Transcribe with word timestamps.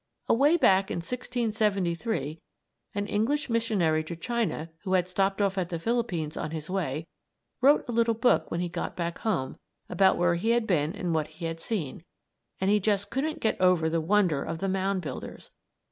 Away 0.27 0.57
back 0.57 0.89
in 0.89 0.97
1673, 0.97 2.41
an 2.95 3.05
English 3.05 3.51
missionary 3.51 4.03
to 4.05 4.15
China 4.15 4.71
who 4.83 4.93
had 4.93 5.07
stopped 5.07 5.39
off 5.43 5.59
at 5.59 5.69
the 5.69 5.77
Philippines, 5.77 6.35
on 6.35 6.49
his 6.49 6.71
way, 6.71 7.05
wrote 7.61 7.87
a 7.87 7.91
little 7.91 8.15
book 8.15 8.49
when 8.49 8.61
he 8.61 8.67
got 8.67 8.95
back 8.95 9.19
home 9.19 9.57
about 9.89 10.17
where 10.17 10.33
he 10.33 10.49
had 10.57 10.65
been 10.65 10.95
and 10.95 11.13
what 11.13 11.27
he 11.27 11.45
had 11.45 11.59
seen, 11.59 12.03
and 12.59 12.71
he 12.71 12.79
just 12.79 13.11
couldn't 13.11 13.41
get 13.41 13.61
over 13.61 13.89
the 13.91 14.01
wonder 14.01 14.41
of 14.43 14.57
the 14.57 14.67
mound 14.67 15.03
builders. 15.03 15.51